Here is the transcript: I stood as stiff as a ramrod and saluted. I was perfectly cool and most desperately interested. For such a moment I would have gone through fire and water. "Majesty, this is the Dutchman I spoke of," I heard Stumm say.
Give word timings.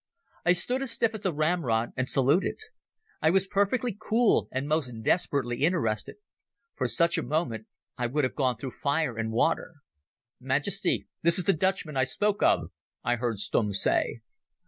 I 0.43 0.53
stood 0.53 0.81
as 0.81 0.89
stiff 0.89 1.13
as 1.13 1.27
a 1.27 1.31
ramrod 1.31 1.91
and 1.95 2.09
saluted. 2.09 2.57
I 3.21 3.29
was 3.29 3.45
perfectly 3.45 3.95
cool 3.99 4.47
and 4.51 4.67
most 4.67 4.91
desperately 5.03 5.61
interested. 5.61 6.15
For 6.75 6.87
such 6.87 7.19
a 7.19 7.21
moment 7.21 7.67
I 7.99 8.07
would 8.07 8.23
have 8.23 8.33
gone 8.33 8.57
through 8.57 8.71
fire 8.71 9.15
and 9.15 9.31
water. 9.31 9.75
"Majesty, 10.39 11.07
this 11.21 11.37
is 11.37 11.45
the 11.45 11.53
Dutchman 11.53 11.97
I 11.97 12.05
spoke 12.05 12.41
of," 12.41 12.71
I 13.03 13.17
heard 13.17 13.37
Stumm 13.37 13.73
say. 13.73 14.21